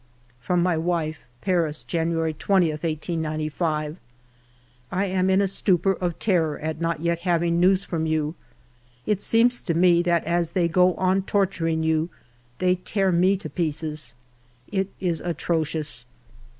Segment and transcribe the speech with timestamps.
[0.39, 3.97] From my wife:— "Paris, January 20, 1895."
[4.91, 8.33] I am in a stupor of terror at not yet having news from you.
[9.05, 12.09] It seems to me that as they go on torturing you
[12.57, 14.15] they tear me to pieces.
[14.71, 16.07] It is atrocious